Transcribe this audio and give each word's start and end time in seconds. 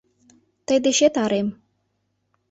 Тый 0.65 0.79
дечет 0.83 1.13
арем. 1.23 1.47